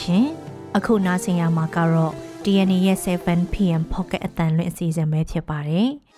[0.00, 0.26] ရှင်။
[0.76, 2.12] အခုနားဆင်ရမှာကတော့
[2.44, 5.88] DNA ရဲ့ 7pm pocket အတန်လွင့်အစီအစဉ်ပဲဖြစ်ပါတယ်။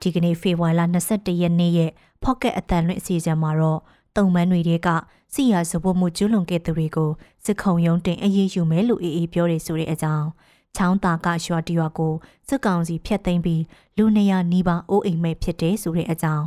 [0.00, 1.90] ဒီကနေ့ဖေဖော်ဝါရီလ22ရက်နေ့ရဲ့
[2.24, 3.80] pocket အတန်လွင့်အစီအစဉ်မှာတော့
[4.16, 4.88] တုံမန်းတွေက
[5.34, 7.10] စီရစပွမှုကျူးလွန်ခဲ့သူတွေကို
[7.44, 10.26] စစ်ခုံရုံးတင်အရေးယူမယ်လို့အေးအေးပြောရဆိုတဲ့အကြောင်း
[10.76, 12.14] ချောင်းတာကရွာတရွာကို
[12.48, 13.62] စစ်ကောင်စီဖျက်သိမ်းပြီး
[13.96, 16.46] လူနေရနီးပါးအိုးအိမ်မဲ့ဖြစ်တယ်ဆိုတဲ့အကြောင်း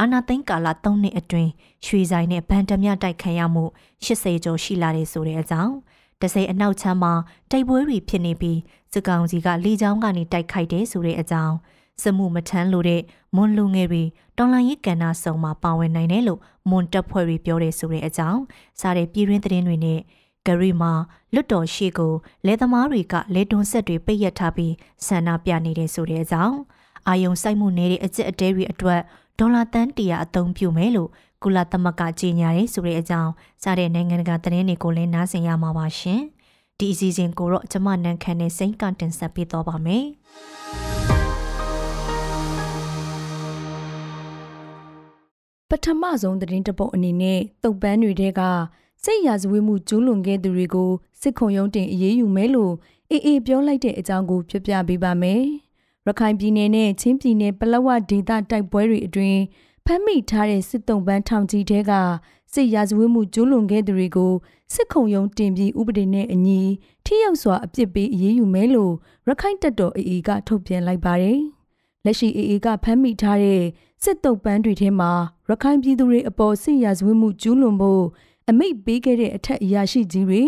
[0.00, 1.50] အာနာသိန်းကာလ3နှစ်အတွင်း
[1.86, 3.64] ရွှေဆိုင်နဲ့ဗန်တမြတိုက်ခံရမှု
[4.04, 5.74] 80ကျော်ရှိလာတယ်ဆိုတဲ့အကြောင်း
[6.20, 7.12] တစိအနောက်ချမ်းမှာ
[7.50, 8.58] တိုက်ပွဲတွေဖြစ်နေပြီး
[8.92, 11.54] စစ်ကောင်စီကလေကြောင်းကနေတိုက်ခိုက်တယ်ဆိုတဲ့အကြောင်း
[12.02, 13.02] စမှုမထမ်းလို့တဲ့
[13.36, 14.02] မွန်လူငယ်တွေ
[14.36, 18.40] တော်လိုင်းရေးကဏ္ဍစုံမှာပါဝင်နိုင်တယ်လို့မွန်တပ်ဖွဲ့တွေပြောတယ်ဆိုတဲ့အကြောင်း
[18.80, 20.00] စားတဲ့ပြည်တွင်းသတင်းတွေနဲ့
[20.46, 20.92] ဂရီမှာ
[21.34, 22.12] လွတ်တော်ရှိကို
[22.46, 24.72] လဲသမားတွေကလဲတွန်းဆက်တွေပိတ်ရထားပြီး
[25.06, 26.56] ဆန္ဒပြနေတဲ့ဆိုတဲ့အကြောင်း
[27.08, 29.00] အာယုံစိုက်မှုနေတဲ့အကျက်အတဲတွေအတွက်
[29.38, 31.10] ဒေါ်လာတန်းတရာအသုံးပြုမယ်လို့
[31.42, 36.22] ကုလသမဂ္ဂကြေညာရဲဆိုတဲ့အကြောင်းစားတဲ့နိုင်ငံတကာသတင်းတွေကိုလည်းနားဆင်ရမှာပါရှင်
[36.78, 40.06] ဒီအစီအစဉ်ကိုတော့ကျမနန်းခမ်းနဲ့စိန်ကန်တင်ဆက်ပေးတော့ပါမယ်
[45.70, 48.22] ပထမဆုံးသတင်းတပုတ်အနေနဲ့တုတ်ပန်းတွေက
[49.04, 50.90] စိတ်ရာဇဝေးမှုကျူးလွန်ခဲ့သူတွေကို
[51.20, 52.74] စစ်ခုံရုံးတင်အရေးယူမယ်လို့
[53.10, 55.44] အေးအေးပြောလိုက်တဲ့အကြောင်းကိုပြပြပေးပါမယ်။
[56.06, 59.40] ရခိုင်ပြည်နယ်နဲ့ချင်းပြည်နယ်ပလောဝဒေသတိုက်ပွဲတွေအတွင်း
[59.84, 61.92] ဖမ်းမိထားတဲ့စစ်တုံးပန်းထောင်ကြီးတဲက
[62.52, 64.32] စစ်ရာဇဝေးမှုကျူးလွန်ခဲ့သူတွေကို
[64.74, 66.60] စစ်ခုံရုံးတင်ပြီးဥပဒေနဲ့အညီ
[67.04, 68.94] ထိရောက်စွာအပြစ်ပေးအရေးယူမယ်လို့
[69.28, 71.40] ရခိုင်တပ်တော်အေအေကထုတ်ပြန်လိုက်ပါတယ်။
[72.04, 73.62] လက်ရှိအေအေကဖမ်းမိထားတဲ့
[74.02, 75.10] စစ်တုပ်ပန်းတွေထဲမှာ
[75.48, 78.04] ရခိုင်ပြည်သူတွေအပေါ်စစ်ရာဇဝတ်မှုကျူးလွန်ဖို့
[78.48, 80.42] အမိတ်ပေးခဲ့တဲ့အထက်အရာရှိကြီးတွေ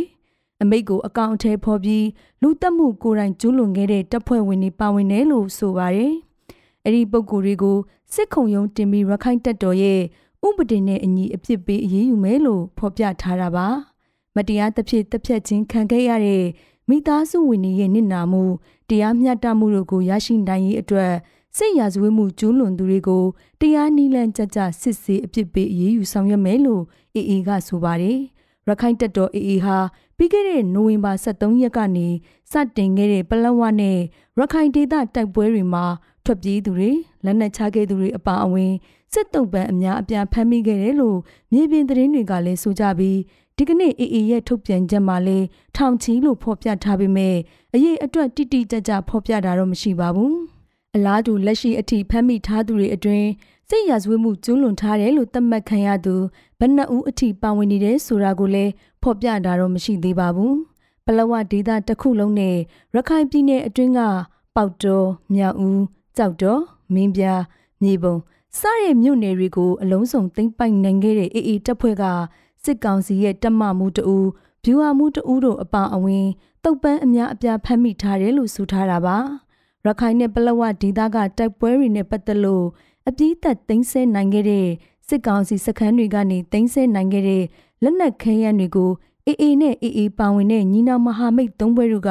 [0.63, 2.07] အမိတ်ကိုအကောင့်အထဲဖော်ပြီး
[2.43, 6.13] လူတက်မှုကိုယ်တိုင်ကျူးလွန်ခဲ့တဲ့တပ်ဖွဲ့ဝင်တွေပါဝင်တယ်လို့ဆိုပါတယ်။
[6.85, 7.77] အဲ့ဒီပုံကိုယ်တွေကို
[8.15, 10.01] စစ်ခုံရုံးတင်ပြီးရခိုင်တပ်တော်ရဲ့
[10.47, 13.67] ဥပဒေနဲ့အညီအပြစ်ပေးအရေးယူမယ်လို့ဖော်ပြထားတာပါ။
[14.37, 16.45] မတရားတစ်ဖြစ်တစ်ဖြတ်ချင်းခံခဲ့ရတဲ့
[16.89, 18.43] မိသားစုဝင်တွေရဲ့နစ်နာမှု
[18.89, 21.13] တရားမျှတမှုတို့ကိုရရှိနိုင်ရေးအတွက်
[21.57, 23.25] စိတ်ရာဇဝတ်မှုကျူးလွန်သူတွေကို
[23.61, 26.83] တရားနည်းလမ်းကြကြစစ်ဆေးအပြစ်ပေးအရေးယူဆောင်ရွက်မယ်လို့
[27.15, 28.19] အေအေကဆိုပါတယ်။
[28.69, 29.79] ရခိုင်တပ်တော်အေအေဟာ
[30.19, 32.07] ပြီးခဲ့တဲ့နိုဝင်ဘာ23ရက်ကနေ
[32.53, 33.99] စတင်ခဲ့တဲ့ပလဝနဲ့
[34.39, 35.85] ရခိုင်ဒေသတိုက်ပွဲတွေမှာ
[36.25, 36.91] ထွက်ပြေးသူတွေ
[37.25, 38.73] လက်နက်ချခဲ့သူတွေအပါအဝင်
[39.13, 41.19] စစ်တုံးပန်းအများအပြားဖမ်းမိခဲ့တယ်လို့
[41.53, 43.19] မြေပြင်သတင်းတွေကလည်းဆိုကြပြီး
[43.57, 45.47] ဒီကနေ့အေအေရဲ့ထုတ်ပြန်ချက်မှာလည်း
[45.77, 47.37] ထောင်ချီလို့ဖော်ပြထားပေမဲ့
[47.75, 50.35] အရေးအတွက်တိတိကျကျဖော်ပြတာတော့မရှိပါဘူး။
[50.97, 53.27] အလားတူလက်ရှိအထိဖမ်းမိထားသူတွေအတွင်း
[53.71, 56.15] စိတ်ရဇဝေးမှုကျူးလွန်ထားတယ်လို့သတ်မှတ်ခံရသူ
[56.59, 60.53] ဘယ်နှဦးအထိပါဝင်နေတယ်ဆိုတာကိုလည်းဖော်ပြတာတော့မရှိသေးပါဘူး။
[61.07, 62.57] ပလဝဒေသတစ်ခုလုံးနဲ့
[62.95, 64.01] ရခိုင်ပြည်နယ်အတွင်းက
[64.57, 65.77] ပေါက်တော်၊မြောက်ဦး၊
[66.17, 66.61] ကြောက်တော်၊
[66.95, 67.41] မင်းပြား၊
[67.83, 68.17] မြေပုံ
[68.59, 72.05] စတဲ့မြို့နယ်တွေကိုအလုံးစုံသိမ်းပိုက်နိုင်ခဲ့တဲ့အေအေတပ်ဖွဲ့က
[72.65, 74.17] စစ်ကောင်စီရဲ့တပ်မမှုတအူ
[74.65, 76.27] ဗျူဟာမှုတအူတို့အပါအဝင်
[76.65, 79.19] တုတ်ပန်းအများအပြားဖမ်းမိထားတယ်လို့ဆိုထားတာပါ။
[79.87, 82.65] ရခိုင်နဲ့ပလောဝဒေသကတိုက်ပွဲတွေနဲ့ပတ်သက်လို့
[83.09, 84.67] အပြည့်သက်သိမ်းဆဲနိုင်ခဲ့တဲ့
[85.09, 87.45] စစ်ကောင်စီစခန်းတွေကနေသိမ်းဆဲနိုင်ခဲ့တဲ့
[87.83, 88.91] လက်နက်ခဲယမ်းတွေကို
[89.27, 92.11] အေအေနဲ့အေအေပါဝင်တဲ့ညီနောင်မဟာမိတ်သုံးဘွဲတို့က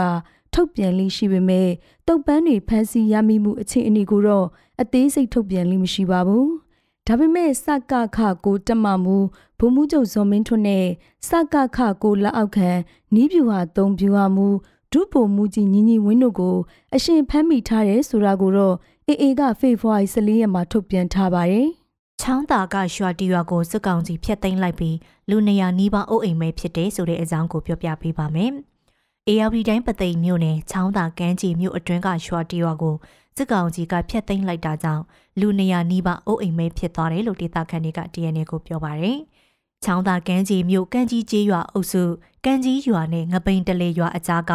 [0.54, 1.70] ထုတ်ပြန်လေးရှိပေမဲ့
[2.08, 4.46] တုတ်ပန်းတွေဖမ်းဆီးရမိမှုအခြေအနေကိုတော့
[4.82, 6.46] အသေးစိတ်ထုတ်ပြန်လေးမရှိပါဘူး။
[7.08, 9.18] ဒါပေမဲ့စကခကိုတက်မှမူ
[9.60, 10.86] ဘုံမှုချုပ်ဇော်မင်းထွန်းနဲ့
[11.28, 12.70] စကခကိုလက်အောက်ခံ
[13.14, 14.48] နီးပြူဟာ၃ပြူဟာမူ
[14.92, 16.58] ဒုပုံမူကြီးညီညီဝင်းတို့ကို
[16.96, 18.76] အရှင်ဖမ်းမိထားတယ်ဆိုတာကိုတော့
[19.10, 21.68] အေအေကဖေဖော်ဝါရီ14ရက်မှာထုတ်ပြန်ထားပါတယ်။
[22.22, 24.98] ချောင်းသာကရွာတီရွာကိုစစ်ကောင်စီဖျက်သိမ်းလိုက်ပြီး
[25.30, 28.52] လူနေရာနီးပါးအုပ်အိမ်မဲဖြစ်တယ်ဆိုတဲ့အကြောင်းကိုပြောပြပေးပါမယ်။
[29.30, 32.96] ARD တိုင်းပသိမ်မြို့နယ်ချောင်းသာကမ်းခြေမြို့အတွင်းကရွာတီရွာကို
[33.38, 35.04] စစ်ကောင်စီကဖျက်သိမ်းလိုက်တာကြောင့်
[35.40, 39.18] လူနေရာနီးပါးအုပ်အိမ်မဲဖြစ်သွားတယ်လို့ဒေသခံတွေက DNA ကိုပြောပါတယ်။
[39.84, 42.04] ချောင်းသာကမ်းခြေမြို့ကမ်းကြီးကျေးရွာအုပ်စု
[42.46, 44.52] ကမ်းကြီးရွာနဲ့ငပိန်တလေရွာအကြားက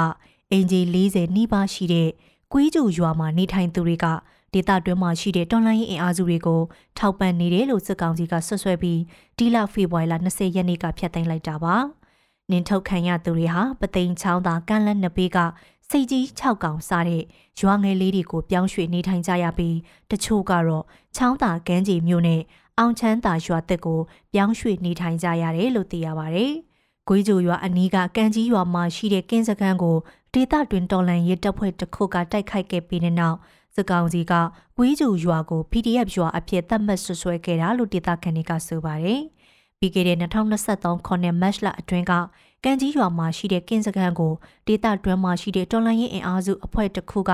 [0.50, 2.10] အင်ဂျီ40နီးပါးရှိတဲ့
[2.52, 4.06] ကွေးကျူရွာမှာနေထိုင်သူတွေက
[4.52, 6.60] ဒေသတွင်းမှာရှိတဲ့တော်လိုင်းရင်အင်အားစုတွေကို
[6.99, 9.00] ထောက်ပံ့နေတယ်လို့စစ်ကောင်စီကဆွဆွဲပြီး
[9.38, 11.75] ဒီလဖေဖော်ဝါရီလ20ရက်နေ့ကဖျက်သိမ်းလိုက်တာပါ။
[12.50, 15.38] နင်းထုတ်ခံရသူတွေဟာပသိမ်ချောင်းသာကမ်းလက်နှစ်ပေးက
[15.88, 17.22] စိတ်ကြီး6កောင်စားတဲ့
[17.60, 19.76] ရွာငယ်လေးတွေကိုပြောင်းရွှေ့နေထိုင်ကြရပြီး
[20.10, 20.84] တချို့ကတော့
[21.16, 22.40] ချောင်းသာကမ်းခြေမြို့နဲ့
[22.78, 24.00] အောင်ချမ်းသာရွာတက်ကို
[24.32, 26.46] ပြောင်းရွှေ့နေထိုင်ကြရတယ်လို့သိရပါဗျ။
[27.08, 29.96] ဂွေးကြိုရွာအနီးကကမ်းကြီးရွာမှာရှိတဲ့ကင်းစခန်းကို
[30.34, 33.38] ဒေသတွင်တော်လန်ရေးတပ်ဖွဲ့တစ်ခုကတိုက်ခိုက်ခဲ့ပြီးတဲ့နောက်
[33.74, 34.32] စစ်ကောင်စီက
[34.76, 39.20] ကွေးကျူရွာကို PDF ရွာအဖြစ်သတ်မှတ်ဆွဆွဲခဲ့တာလို့ဒေသခံတွေကဆိုပါတယ်။
[39.78, 42.12] ပြီးခဲ့တဲ့2023ခုနှစ်မတ်လအတွင်းက
[42.64, 44.32] ကံကြီးရွာမှာရှိတဲ့ကင်းစခန်းကို
[44.66, 47.32] ဒေသတွင်းမှာရှိတဲ့တော်လန်ရေးအင်အားစုအဖွဲ့တစ်ခုက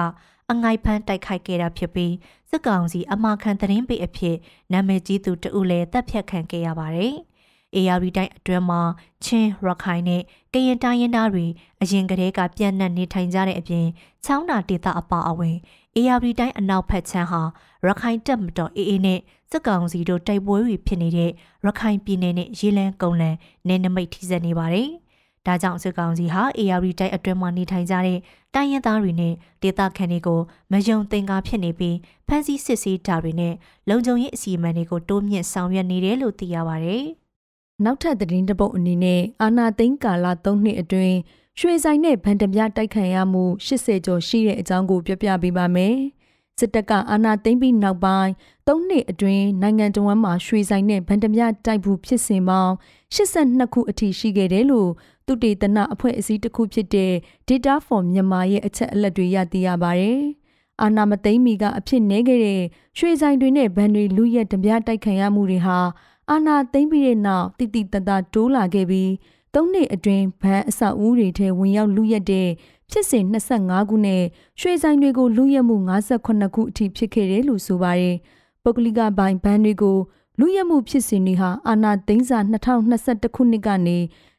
[0.51, 2.15] အငိုက်ဖမ်းတိုက်ခိုက်ခဲ့တာဖြစ်ပြီး
[2.51, 4.37] စစ်ကောင်စီအမာခံသတင်းပေးအဖြစ်
[4.73, 7.15] နာမည်ကြီးသူတဦးလည်းတပ်ဖြတ်ခံခဲ့ရပါတယ်။
[7.77, 8.81] ARV တိုင်းအတွင်းမှာ
[9.25, 11.47] ချင်းရခိုင်နဲ့ကရင်တိုင်းရင်းသားတွေ
[11.83, 13.87] အရင်ကတည်းကပြန့်နှံ့နေထိုင်ကြတဲ့အပြင်
[14.25, 15.57] ချောင်းတာဒေသအပါအဝင်
[15.97, 17.43] ARV တိုင်းအနောက်ဘက်ခြမ်းဟာ
[17.87, 19.21] ရခိုင်တပ်မတော် AA နဲ့
[19.51, 21.31] စစ်ကောင်စီတို့တိုက်ပွဲတွေဖြစ်နေတဲ့
[21.65, 23.37] ရခိုင်ပြည်နယ်နဲ့ရေလန်းကုန်းလန်
[23.69, 24.89] နယ်နိမိတ်ထိစပ်နေပါတယ်။
[25.47, 28.19] ဒါကြောင့်စစ်ကောင်စီဟာ ARV တိုင်းအတွင်းမှာနေထိုင်ကြတဲ့
[28.55, 30.41] တိုင်းရင်းသားတွေနဲ့ဒေသခံတွေကို
[30.73, 31.97] မယုံသင်္ကာဖြစ်နေပြီး
[32.27, 33.55] ဖမ်းဆီးစစ်ဆေးတာတွေနဲ့
[33.89, 37.05] လုံခြုံရေးအစီအမံတွေကိုတိုးမြင့်ဆောင်ရွက်နေတယ်လို့သိရပါတယ်။
[37.85, 41.17] နောက်ထပ်သတင်းတစ်ပုဒ်အနေနဲ့အာနာသိန်းကာလ3နှစ်အတွင်း
[41.61, 45.97] ရွှေဆိုင်နဲ့ဗန်တပြတိုက်ခံရမှု80ကျော်ရှိတဲ့အကြောင်းကိုပြောပြပေးပါမယ်။
[46.59, 48.31] စစ်တပ်ကအာဏာသိမ်းပြီးနောက်ပိုင်း
[48.67, 52.73] ၃နှစ်အတွင်းနိုင်ငံတော်ဝန်မှရွှေဆိုင်နဲ့ဗန်တမြတိုက်ဘူးဖြစ်စဉ်ပေါင်း
[53.15, 54.91] 82ခုအထိရှိခဲ့တယ်လို့
[55.27, 57.13] သူတေသနအဖွဲ့အစည်းတစ်ခုဖြစ်တဲ့
[57.49, 60.21] Data for Myanmar ရဲ့အချက်အလက်တွေရသိရပါတယ်။
[60.83, 62.63] အာဏာမသိမ်းမီကအဖြစ်နည်းခဲ့တဲ့
[62.99, 65.79] ရွှေဆိုင်တွေနဲ့ဗန်တွေလူရက်တပြတိုက်ခံရမှုတွေဟာ
[66.31, 69.11] အာဏာသိမ်းပြီးတဲ့နောက်တိတိတတ်တာတိုးလာခဲ့ပြီး
[69.61, 72.49] သုံးနှစ်အတွင်းဗန်အဆောက်အဦတွေထဲဝင်ရောက်လူရက်တဲ့
[72.91, 74.23] ဖြစ်စဉ်25ခုနဲ့
[74.61, 78.17] ရွှေဆိုင်တွေကိုလူရက်မှု58ခုအထိဖြစ်ခဲ့တယ်လို့ဆိုပါတယ်။
[78.63, 79.99] ပုဂ္ဂလိကဘိုင်ဘန်တွေကို
[80.41, 83.99] လူရက်မှုဖြစ်စဉ်တွေဟာအာဏာသိမ်းစာ2021ခုနှစ်ကနေ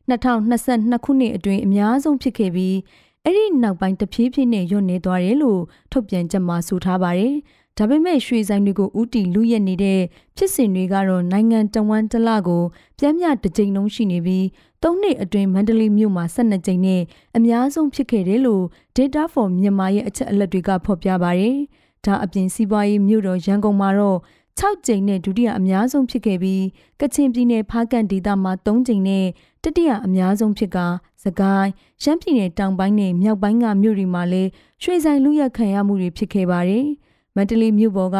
[0.09, 2.77] 2022ခုနှစ်အတွင်းအများဆုံးဖြစ်ခဲ့ပြီး
[3.23, 5.61] အဲ့ဒီနောက်ပိုင်းတဖြည်းဖြည်းနဲ့ညွတ်နေသွားတယ်လို့
[5.91, 7.35] ထုတ်ပြန်ချက်မှာဆိုထားပါတယ်။
[7.81, 9.99] ဒါပေမဲ့ရွှေဆိုင်တွေကိုဥတီလူရက်နေတဲ့
[10.37, 12.63] ဖြစ်စဉ်တွေကတော့နိုင်ငံတဝန်းတလကို
[12.99, 14.43] ပြင်းပြတစ်ကြိမ်လုံးရှိနေပြီး
[14.83, 17.01] ၃နှစ်အတွင်းမန္တလေးမြို့မှာ12ကြိမ်နဲ့
[17.37, 18.63] အများဆုံးဖြစ်ခဲ့တယ်လို့
[18.95, 21.57] Data for မြန်မာရဲ့အချက်အလက်တွေကဖော်ပြပါတယ်။
[22.05, 24.19] ဒါအပြင်စီးပွားရေးမြို့တော်ရန်ကုန်မှာတော့
[24.59, 26.63] 6ကြိမ်နဲ့ဒုတိယအများဆုံးဖြစ်ခဲ့ပြီး
[27.01, 29.25] ကချင်ပြည်နယ်ဖားကန့်ဒေသမှာ3ကြိမ်နဲ့
[29.63, 30.77] တတိယအများဆုံးဖြစ်က
[31.23, 31.69] စကိုင်း
[32.03, 34.49] ရှမ်းပြည်နယ်တောင်ပိုင်းနဲ့မြောက်ပိုင်းကမြို့တွေမှာလည်း
[34.83, 36.87] ရွှေဆိုင်လူရက်ခံရမှုတွေဖြစ်ခဲ့ပါတယ်။
[37.35, 38.17] မန္တလေးမြို့ပေါ်က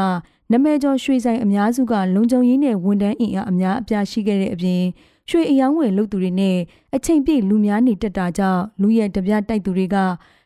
[0.52, 4.84] နမဲကျော်ရွှေဆိုင်အများစုကလုံခြုံရေးနဲ့ဝန်ထမ်းအင်အားအများအပြားရှိခဲ့တဲ့အပြင်
[5.30, 6.58] ရွှေအယောင်းဝယ်လုပ်သူတွေနဲ့
[6.96, 9.98] အချိန်ပြည့်လူများနေတက်တာကြောင့်လူရဲ့တပြတိုက်သူတွေက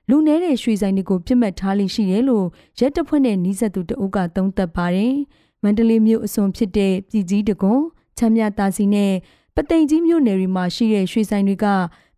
[0.10, 2.45] လူနဲတဲ့ရွှေဆိုင်တွေကိုပြစ်မှတ်ထားလိရှိတယ်လို့
[2.80, 5.13] ရဲတပ်ဖွဲ့နဲ့နှီးဆက်သူတအုပ်ကသုံးသပ်ပါတယ်။
[5.63, 7.81] မန္တလေးမြို့အစွန်ဖြစ်တဲ့ပြည်ကြီးတကွန်
[8.18, 9.13] ချမ်းမြတာစီနဲ့
[9.56, 11.65] ပသိမ်ကြီးမြို့နယ်တွေမှာရှိတဲ့ရွှေဆိုင်တွေက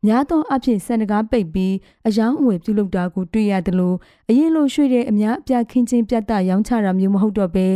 [0.05, 1.73] များသောအားဖြင့်စံတကားပိတ်ပြီး
[2.07, 3.95] အယောင်းအဝယ်ပြုလုပ်တာကိုတွေ့ရတယ်လို့
[4.29, 7.67] အရင်လိုရွှေတဲ့အများအပြားခင်းချင်းပြတ်တရောင်းချတာမျိုးမဟုတ်တော့ဘဲ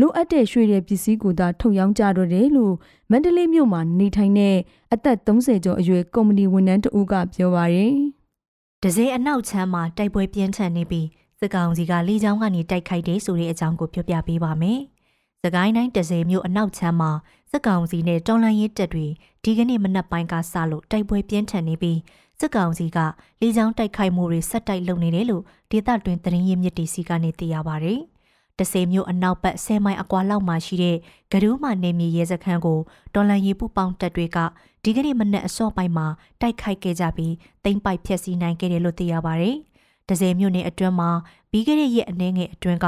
[0.00, 2.74] လိုအပ်တဲ့ရွှေတဲ့ပစ္စည်းကိုသာထုတ်ရောင်းကြတော့တယ်လို့
[3.10, 4.56] မန္တလေးမြို့မှာနေထိုင်တဲ့
[4.92, 7.94] အသက်30ကျော်အရွယ်ကုမ္ပဏီဝန်ထမ်းတဦးကပြောပါရယ်။
[8.82, 11.06] ဒဇယ်အနောက်ချမ်းမှာတိုက်ပွဲပြင်းထန်နေပြီး
[11.40, 14.80] စစ်ကောင်စီကလေကြောင်းကနေတိုက်ခိုက်တယ်ဆိုတဲ့အကြောင်းကိုပြောပြပေးပါမယ်။
[15.42, 17.10] စကိုင်းတိုင်းဒဇယ်မြို့အနောက်ချမ်းမှာ
[17.50, 19.06] စစ်ကောင်စီနဲ့တော်လှန်ရေးတပ်တွေ
[19.44, 21.98] ဒီကနေ့မနက်ပိုင်းကစလို့တိုက်ပွဲပြင်းထန်နေပြီး
[22.40, 22.98] စစ်ကောင်စီက
[23.40, 27.94] လေကြောင်းတိုက်ခိုက်မှုတွေဆက်တိုက်လုပ်နေတယ်လို့ဒေသတွင်းသတင်းရင်းမြစ်တီစီကနေသိရပါဗျ။
[28.58, 30.96] တဆေမျိုးအနောက်ဘက်10မိုင်အကွာလောက်မှာရှိတဲ့
[31.32, 32.80] ဂဒူးမာနေမြေရဲစခန်းကို
[33.14, 34.38] တော်လန်ရီပူပေါင်းတပ်တွေက
[34.82, 36.06] ဒီကနေ့မနက်အစောပိုင်းမှာ
[36.40, 37.34] တိုက်ခိုက်ခဲ့ကြပြီး
[37.64, 39.50] တိမ့်ပိုက်ဖျက်ဆီးနိုင်ခဲ့တယ်လို့သိရပါဗျ။
[40.08, 41.10] တဆေမျိုးနယ်အတွင်းမှာ
[41.50, 42.86] ပြီးခဲ့တဲ့ရက်အနည်းငယ်အတွင်းက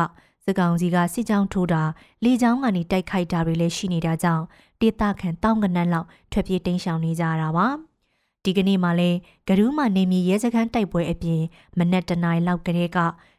[0.49, 1.83] စကောင်စီကစစ်ကြောင်းထိုးတာ
[2.25, 4.45] လေကြောင်းကနေတိုက်ခိုက်တာတွေလည်းရှိနေတာကြောင့်
[4.81, 7.67] ဒေသခံတောင်းကနန်းလောက်ထွက်ပြေးတိမ်းရှောင်နေကြတာပါ။
[8.45, 9.19] ဒီကနေ့မှလည်း
[9.49, 11.43] ဂဒူးမာနေမြေရဲစခန်းတိုက်ပွဲအပြင်
[11.79, 12.99] မနက်တနားလောက်ကလေးက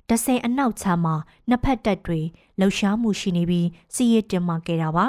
[0.10, 1.16] တဆင်အနောက်ချမ်းမှာ
[1.50, 2.22] နှစ်ဖက်တပ်တွေ
[2.60, 5.08] လှုပ်ရှားမှုရှိနေပြီးစီးရဲတင်မှခဲ့တာပါ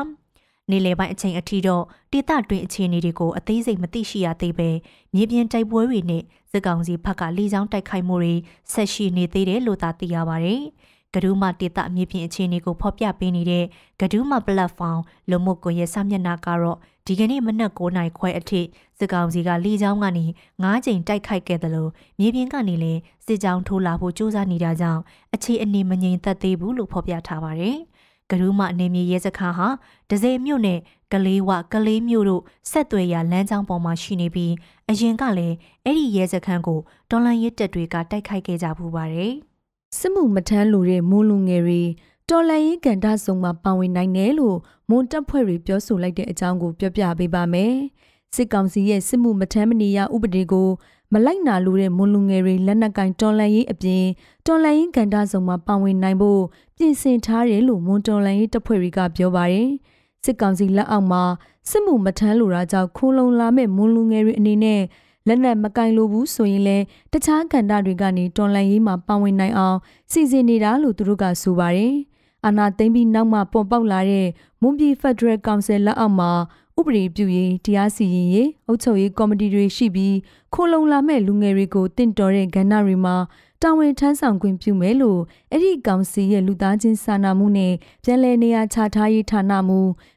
[0.70, 4.70] နေလေပိုင်းအချိန်အထိတော့ဒေသတွင်းအခြေအနေတွေကိုအသေးစိတ်မသိရှိရသေးပဲ
[5.14, 8.34] မြေပြင်တိုက်ပွဲတွေနဲ့စစ်ကောင်စီဘက်ကလေကြောင်းတိုက်ခိုက်မှုတွေ
[8.72, 10.62] ဆက်ရှိနေသေးတယ်လို့သာသိရပါတယ်။
[11.14, 13.64] ဂဒူးမဒေတာမြေပြင်အခြေအနေကိုဖော်ပြပေးနေတဲ့
[14.00, 14.98] ဂဒူးမ platform
[15.30, 18.60] လူမှုကွန်ရက်စာမျက်နှာကတော့ဒီကနေ့မနက်9နာရီခွဲအထိ
[18.98, 20.24] စစ်ကောင်စီကလေကြောင်းကနေ
[20.58, 25.00] 9ကြိမ်တိုက်ခိုက်ခဲ့တယ်လို့မြေပြင်ကနေလည်းစစ်ကြောင်းထိုးလာဖို့ကြိုးစားနေတာကြောင့်
[25.34, 27.76] အခြေအနေမငြိမ်သက်သေးဘူးလို့ဖော်ပြထားပါတယ်။
[28.30, 29.68] ကရူးမအနေမြေရဲစခန်းဟာ
[30.10, 30.78] ဒဇယ်မြို့နဲ့
[31.12, 34.52] ကလေးဝကလေးမြို့တို့ဆက်သွယ်ရာလမ်းကြောင်းပေါ်မှာရှိနေပြီး
[34.90, 39.34] အရင်ကလည်းအဲ့ဒီရဲစခန်းကိုတော်လန်ရဲတပ်တွေကတိုက်ခိုက်ခဲ့ကြပူပါတယ်။
[39.98, 41.82] စစ်မှုမထမ်းလို့တဲ့မိုးလူငယ်တွေ
[42.28, 44.56] တော်လန်ရေးကန်တာဆုံမှာပါဝင်နိုင်တယ်လို့
[44.88, 47.74] မွန်တပ်ဖွဲ့တွေပြောဆိုလိုက်တဲ့အကြောင်းကိုပြောပြပေးပါမယ်။
[48.34, 50.68] စစ်ကောင်စီရဲ့စစ်မှုမထမ်းမနေရဥပဒေကို
[51.12, 54.04] မလိုက်နာလို့တဲ့မွန်လူငယ်တွေလက်နက်ကင်တော်လန်ရေးအပြင်
[54.46, 56.42] တော်လန်ရေးကန်တာဆုံမှာပါဝင်နိုင်ဖို့
[56.76, 59.68] ပြင်ဆင်ထားတယ်လို့မွန်တော်လန်ရေးတပ်ဖွဲ့တွေကပြောပါတယ်။
[60.24, 61.22] စစ်ကောင်စီလက်အောက်မှာ
[61.70, 64.80] စစ်မှုမထမ်းလို့တာကြောင့်ခိုးလုံလာမဲ့မွန်လူငယ်တွေအနေနဲ့
[65.26, 69.78] လက်နက်မကင်လိုဘူးဆိုရင်လည်းတခြားကဏ္ဍတွေကနေတော်လန်ရေးမှာပါဝင်နိုင်အောင်
[70.10, 71.94] စီစဉ်နေတာလို့သူတို့ကဆိုပါတယ်။
[72.46, 74.28] အာဏာသိမ်းပြီးနောက်မှပေါ်ပေါက်လာတဲ့
[74.60, 76.30] မွန်ပြည်ဖက်ဒရယ်ကောင်စီလက်အောက်မှာ
[76.78, 80.16] ဥပဒေပြုရေးတရားစီရင်ရေးအုပ်ချုပ်ရေးကော်မတီတွေရှိပြီး
[80.54, 83.16] ခိုလုံလာမဲ့လူငယ်တွေကိုတင့်တော်တဲ့ကဏ္ဍတွေမှာ
[83.62, 87.72] တာဝန်ထမ်းဆောင်ခွင့်ပြုမယ်လို့အဲ့ဒီကောင်စီရဲ့လူသားချင်းစာနာမှုနဲ့
[88.04, 89.76] ပြည်내နေရာချထားရေးဌာနမှ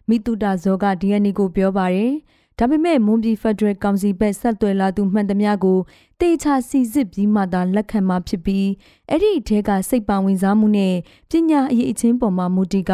[0.10, 2.13] မိတုတာဇောက DNA ကိုပြောပါရယ်
[2.60, 5.79] ဒါပေမဲ့မွန်ပြည်ဖက်ဒရယ်ကောင်စီဘက်ဆက်သွယ်လာသူမှန်သမျှကို
[6.19, 8.67] တေချာစီစစ်ပြီးမှသာလက်ခံမှာဖြစ်ပြီး
[9.10, 10.95] အဲ့ဒီအထက်ကစိတ်ပါဝင်စားမှုနဲ့
[11.29, 12.93] ပညာအရေးအချင်းပေါ်မှာမူတည်က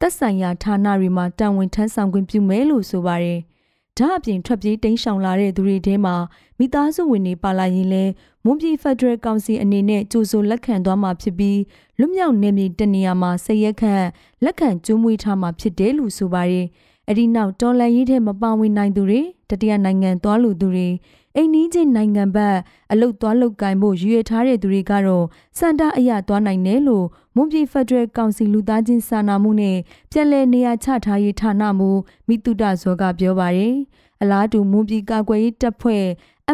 [0.00, 3.40] သက်ဆိုင်ရာဌာနတွေမှာတာဝန်ထမ်းဆောင်ခွင့်ပြုမယ်လို့ဆိုပါတယ်။
[3.98, 6.16] ဒါအပြင်ထွက်ပြေးတိမ်းရှောင်လာတဲ့သူတွေထဲမှာ
[6.58, 8.12] မိသားစုဝင်တွေပါလာရင်လည်း
[8.44, 11.60] မွန်ပြည်ဖက်ဒရယ်ကောင်စီအနေနဲ့ကြိုဆိုလက်ခံသွားမှာဖြစ်ပြီး
[11.98, 14.06] လွတ်မြောက်နေမြေတနေရာမှာဆက်ရက်ခန့်
[14.44, 16.66] လက်ခံကျွေးမွေးထားမှာဖြစ်တယ်လို့ဆိုပါတယ်။
[17.10, 20.88] အဒီနောက်တော်လန်ရေးထဲမပါဝင်နိုင်သူတွေတတိယနိုင်ငံသွားလူသူတွေ
[21.36, 22.56] အိမ်နီးချင်းနိုင်ငံဘက်
[22.92, 25.24] အလုတ်သွားလုတ်ကင်ဖို့ရွေထားတဲ့သူတွေကတော့
[25.58, 29.76] စန္ဒအရသွားနိုင်တယ်လို့မွန်ပြည်ဖက်ဒရယ်ကောင်စီလူသားချင်းစာနာမှုနဲ့
[30.10, 31.86] ပြည်내နေရာချထားရေးဌာနမှ
[32.26, 33.74] မိတုဒဇောကပြောပါတယ်
[34.22, 36.04] အလားတူမွန်ပြည်ကာကွယ်ရေးတပ်ဖွဲ့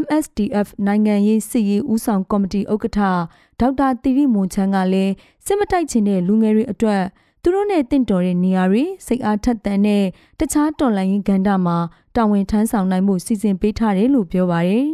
[0.02, 3.00] MSDF နိုင်ငံရေးစစ်ရေးဦးဆောင်ကော်မတီဥက္ကဋ္ဌ
[3.61, 5.12] ဒေါက်တာတီရီမွန်ချန်းကလည်း
[5.46, 7.02] စစ်မတိုက်ချင်တဲ့လူငယ်တွေအတွက်
[7.47, 10.05] သူတို့နဲ့တင့်တော်တဲ့နေရာတွေစိတ်အားထက်သန်တဲ့
[10.39, 11.79] တခြားတော်လှန်ရေးကဏ္ဍမှာ
[12.17, 14.89] တာဝန်ထမ်းဆောင်နိုင်မှုစီစဉ်ပေးထားတယ်လို့ပြောပါရယ်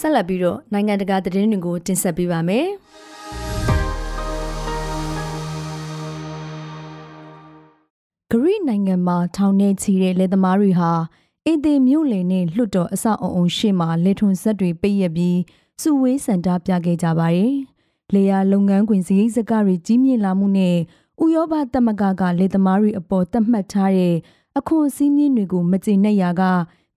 [0.00, 2.66] ဆက်လက်ပြီးတော့နိုင်ငံတကာသတင်းတွေကိုတင်ဆက်ပေးပါမယ်။
[8.32, 10.92] ဂရိနိုင်ငံမှာထောင်ထဲချီတဲ့လက်သမားတွေဟာ
[11.50, 15.38] အင်သေးမြို့လယ်နဲ့လွှတ်တော်အဆောက်အုံရှေ့မှာလေထွန်ဆက်တွေပိတ်ရပြီး
[15.82, 17.54] စုဝေးစံတာပြခဲ့ကြပါတယ်။
[18.14, 20.76] လေယာလုပ်ငန်းခွင်စည်းစကားတွေကြီးမြင့်လာမှုနဲ့
[21.22, 24.16] ဥရောပသမဂ္ဂကလေသမားတွေအပေါ်သတ်မှတ်ထားတဲ့
[24.58, 26.42] အခွန်စည်းမျဉ်းတွေကိုမကျေနပ်ရာက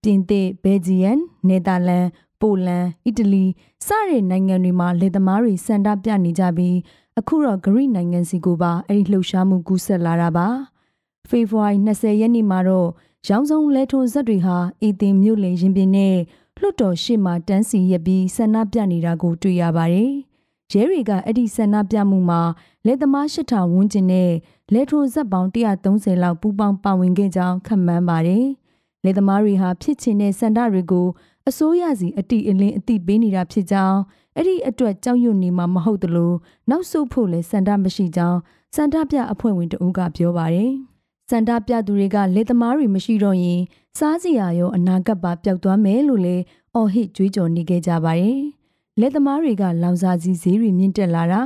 [0.03, 1.17] ပြင်သစ်၊ဘယ်ဂျီယန်၊
[1.47, 2.05] နယ်သာလန်၊
[2.41, 3.45] ပိုလန်၊အီတလီ
[3.87, 6.77] စတဲ့နိုင်ငံတွေမှာလေသမားတွေစံတာပြနေကြပြီး
[7.19, 10.47] အခုတော့ဂရိနိုင်ငံစီကိုပါအဲ့ဒီလှုပ်ရှားမှုကူးဆက်လာတာပါ။
[11.29, 12.89] ဖေဖော်ဝါရီ20ရက်နေ့မှာတော့
[13.27, 16.15] ရောင်စုံလဲထွန်ဇက်တွေဟာအီသင်မြို့လေရင်ပြင်နဲ့
[16.57, 20.11] လွှတ်တော်ရှေ့မှာတန်းစီရက်ပြီးဆန္ဒပြနေတာကိုတွေ့ရပါတယ်။
[20.71, 22.41] ရဲတွေကအဲ့ဒီဆန္ဒပြမှုမှာ
[22.85, 24.31] လက်သမားရှစ်ထောင်ဝန်းကျင်နဲ့
[24.73, 28.45] လက်ထုံဇက်ပေါင်း130လောက်ပူးပေါင်းပါဝင်ခဲ့ကြောင်းခန့်မှန်းပါတယ်။
[29.03, 31.07] လက်သမားတွေဟာဖြစ်ချင်တဲ့ဆန္ဒတွေကို
[31.47, 33.99] အစိုးရစီအတိအလင်းအတိပေးနေတာဖြစ်ကြောင်း
[34.35, 36.33] အဲ့ဒီအတွက်ကြောက်ရွံ့နေမှာမဟုတ်သလို
[36.69, 38.39] နောက်ဆုတ်ဖို့လည်းစန္ဒမရှိကြောင်း
[38.75, 40.73] စန္ဒပြအဖွဲ့ဝင်တဦးကပြောပါတယ်။
[41.31, 43.61] စန္ဒပြသူတွေကလက်သမားတွေမရှိတော့ရင်
[43.97, 46.43] စားစရာရောအနာဂတ်ပါပျောက်သွားမယ်လို့လည်း
[46.75, 48.39] အော်ဟစ်ကြွေးကြော်နေခဲ့ကြပါတယ်။
[48.99, 51.41] လက်သမားတွေကလောင်စာကြီးဈေးတွေမြင့်တက်လာတာ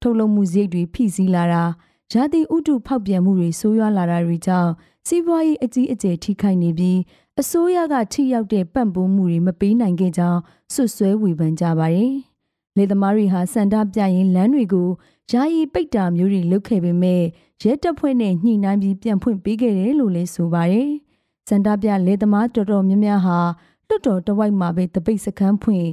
[0.00, 1.62] ထုတ်လုပ်မှုဈေးတွေဖိစီးလာတာ
[2.12, 4.70] ရာသီဥတုဖောက်ပြန်မှုတွေဆိုးရွားလာတာတွေကြောင့်
[5.06, 6.98] စီးပွားရေးအကြီးအကျယ်ထိခိုက်နေပြီး
[7.40, 10.40] အစိုးရကထိရောက်တဲ့ပံ့ပိုးမှုတွေမပေးနိုင်ခဲ့ကြောင်း
[10.72, 12.12] ဆွဆွဲဝေဖန်ကြပါတယ်။
[12.76, 14.88] လေသမားတွေဟာစန္ဒပြရင်လမ်းတွေကို
[15.32, 17.22] ယာယီပိတ်တာမျိုးတွေလုပ်ခဲ့ပေမဲ့
[17.62, 20.90] ရဲတပ်ဖွဲ့နဲ့ညှိနှိုင်းပြီးပြန်ဖွင့်ပေးခဲ့တယ်လို့လည်းဆိုပါတယ်။
[21.48, 23.38] စန္ဒပြလေသမားတော်တော်များများဟာ
[23.88, 25.86] လွတ်တော်တဝိုက်မှာပဲတပိတ်စခန်းဖွင့်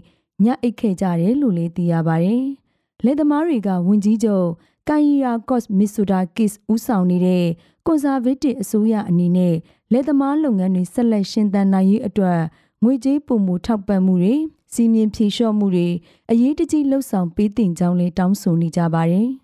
[0.43, 2.43] ညအိတ်ခဲ့ကြတယ်လို့လည်းသိရပါတယ်။
[3.05, 4.47] လေသမားတွေကဝင်ကြီးချုပ်
[4.87, 7.45] ကန်ရီယာကော့စ်မစ်ဆိုဒါကစ်ဦးဆောင်နေတဲ့
[7.85, 9.55] ကွန်ဆာဗေးတစ်အစိုးရအနေနဲ့
[9.91, 12.39] လက်သမားလုပ်ငန်းတွေဆက်လက်ရှင်သန်နိုင်ရေးအတွက်
[12.83, 14.35] ငွေကြေးပုံမှုထောက်ပံ့မှုတွေ
[14.73, 15.89] စီမင်းဖြေလျှော့မှုတွေ
[16.31, 19.29] အရေးတကြီးလှုပ်ဆောင်ပေးတင်ကြောင်းလည်းတောင်းဆိုနေကြပါတယ်။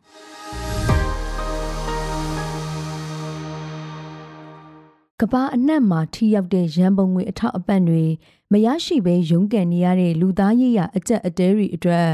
[5.20, 8.04] ကဘာအနှံ့မှာထိရောက်တဲ့ရန်ပုံငွေအထောက်အပံ့တွေ
[8.52, 12.08] မရရှိဘဲရုန်းကန်နေရတဲ့လူသားရေးရအကြက်အတဲတွေအတွက်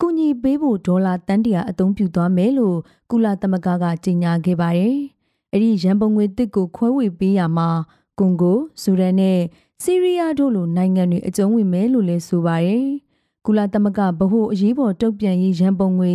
[0.00, 2.78] ကူညီပေးဖို့ဒေါ်လာတန်တရာအသုံးပြုသွားမယ်လို့
[3.10, 4.96] ကုလသမဂ္ဂကကြေညာခဲ့ပါတယ်။
[5.52, 7.68] အဲ့ဒီရန်ပုံငွေတစ်ကိုခွဲဝေပေးရမှာ
[8.18, 9.40] ကွန်ဂို၊ဆူဒန်နဲ့
[9.84, 12.86] ဆီးရီးယားတို့လိုနိုင်ငံတွေအကျုံးဝင်မယ်လို့လည်းဆိုပါတယ်။
[13.46, 16.12] ကုလသမဂ္ဂဗဟိုအရေးပေါ်တုံ့ပြန်ရေးရန်ပုံငွေ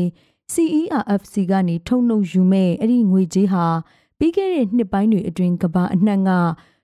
[0.53, 3.65] CERFC ကနေထုတ်နှုတ်ယူမဲ့အဲ့ဒီငွေကြေးဟာ
[4.17, 6.31] ပြီးခဲ့တဲ့နှစ်ပိုင်းတွေအတွင်းကဘာအနှံ့က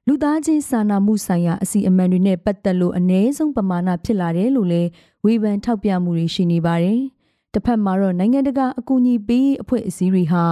[0.07, 4.89] လူသားချင်းစာနာမှုဆိုင်ရာအစီအမံတွေနဲ့ပတ်သက်လို့အ ਨੇ ဆုံးပမာဏဖြစ်လာတယ်လို့လည်း
[5.25, 6.99] ဝေဖန်ထောက်ပြမှုတွေရှိနေပါတယ်။
[7.53, 10.45] တစ်ဖက်မှာတော့နိုင်ငံတကာအကူအညီပေးအဖွဲ့အစည်းတွေဟာ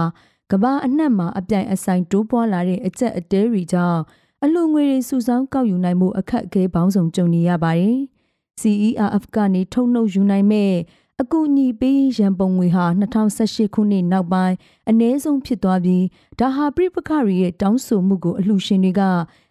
[0.50, 4.00] ကဘာအနှံ့မှာအပြိုင်အဆိုင်တိုးပွားလာတဲ့အကျက်အတဲတွေကြောင့်
[4.44, 7.96] အလှငွေတွေစုဆောင်းကောက်ယူနိုင်မှုအခက်အခဲပေါင်းစုံကြုံနေရပါတယ်။
[8.60, 10.72] CERF ကနေထုတ်နှုတ်ယူနိုင်မဲ့
[11.20, 12.84] အကူအညီပေးရန်ပုံငွေဟာ
[13.30, 14.56] 2018ခုနှစ်နောက်ပိုင်း
[14.90, 16.04] အ ਨੇ ဆုံးဖြစ်သွားပြီး
[16.38, 19.02] ဒါဟာပြိပခရီရဲ့တောင်းဆိုမှုကိုအလှရှင်တွေက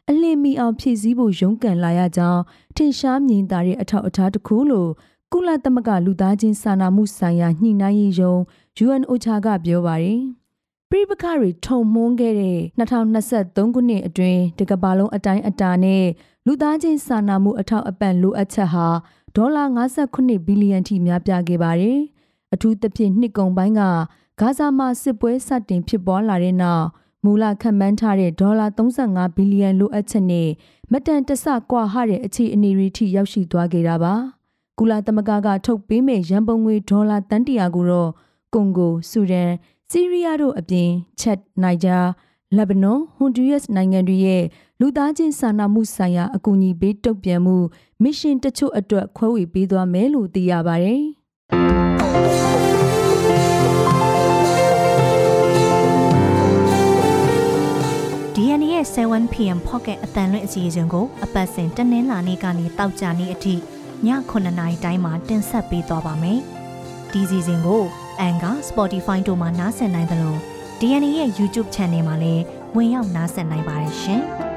[0.10, 2.42] အလင်းမီအောင်ဖြည့်ဆည်းဖို့ရုန်းကန်လာရကြောင်း
[2.76, 4.90] ထင်ရှားမြင်သာတဲ့အထောက်အထားတစ်ခုလို့
[5.34, 8.36] ကုလသမဂ္ဂလူသားချင်းစာနာမှုဆိုင်ရာညှိနှိုင်းရေးယုံ
[8.86, 10.39] UNOCHA ကပြောပါတယ်
[10.92, 16.06] ပြိပခရီထုံမွန်းခဲ့တဲ့2023ခုနှစ်အတွင်းတကဘာလုံးအတိုင်းအတာနဲ့
[16.46, 18.88] လူသားချင်းစာနာမှုအထောက်အပံ့လိုအပ်ချက်ဟာ
[19.36, 19.64] ဒေါ်လာ
[20.06, 22.00] 59ဘီလီယံထိများပြားခဲ့ပါတယ်။
[22.54, 23.82] အထူးသဖြင့်နှစ်ကုန်ပိုင်းက
[24.40, 26.86] ဂါဇာမှာစစ်ပွဲစတင်ဖြစ်ပွားလာတဲ့နောက်
[27.24, 30.50] မူလခန့်မှန်းထားတဲ့ဒေါ်လာ35ဘီလီယံလိုအပ်ချက်နဲ့
[30.92, 34.14] မတန်တဆကွာဟတဲ့အခြေအနေတွေထိရောက်ရှိသွားခဲ့တာပါ။
[34.78, 38.10] ကုလသမဂ္ဂကထုတ်ပေးမဲ့ရန်ပုံငွေဒေါ်လာတန်တရာကိုတော့
[38.54, 39.50] ကွန်ဂို၊ဆူဒန်၊
[39.92, 41.98] ဆီးရီးယားတို့အပြင်ချက်၊နိုင်ဂျာ
[42.56, 44.44] လက်ဘနွန်ဟွန်ဒူရက်စ်နိုင်ငံတွေရဲ့
[44.80, 47.56] လူသားချင်းစာနာမှုဆိုင်ရာအကူအညီပေးတုံ့ပြန်မှု
[48.02, 51.02] မစ်ရှင်တချို့အတွက်ခွဲဝေပေးသွားမယ်လို့သိရပါတယ်။
[58.36, 63.58] DNA ရဲ့ 7pm Pocket အတန်လွင့်အစီအစဉ်ကိုအပတ်စဉ်တနင်္လာနေ့ကနေတောက်ကြနေ့အထိည
[64.06, 66.40] 9:00နာရီတိုင်းမှာတင်ဆက်ပေးသွားပါမယ်။
[67.12, 67.84] ဒီစီစဉ်ကို
[68.28, 70.36] Anchor, Spotify တို့မှာနားဆင်နိုင်သလို
[70.80, 72.44] DNA ရဲ့ YouTube Channel မှာလည်း
[72.76, 74.24] ဝင်ရောက်နားဆင်နိုင်ပါတယ်ရှင်။